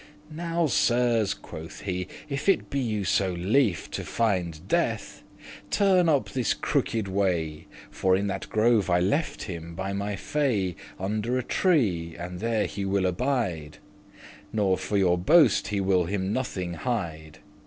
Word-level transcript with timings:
"Now, 0.33 0.65
Sirs," 0.65 1.35
quoth 1.35 1.81
he, 1.81 2.07
"if 2.27 2.49
it 2.49 2.71
be 2.71 2.79
you 2.79 3.03
so 3.03 3.33
lief* 3.33 3.83
*desire 3.91 4.03
To 4.03 4.03
finde 4.11 4.67
Death, 4.67 5.21
turn 5.69 6.09
up 6.09 6.31
this 6.31 6.55
crooked 6.55 7.07
way, 7.07 7.67
For 7.91 8.15
in 8.15 8.25
that 8.25 8.49
grove 8.49 8.89
I 8.89 8.99
left 8.99 9.43
him, 9.43 9.75
by 9.75 9.93
my 9.93 10.15
fay, 10.15 10.75
Under 10.97 11.37
a 11.37 11.43
tree, 11.43 12.15
and 12.17 12.39
there 12.39 12.65
he 12.65 12.83
will 12.83 13.05
abide; 13.05 13.77
Nor 14.51 14.75
for 14.75 14.97
your 14.97 15.19
boast 15.19 15.67
he 15.67 15.79
will 15.79 16.05
him 16.05 16.33
nothing 16.33 16.73
hide. 16.73 17.37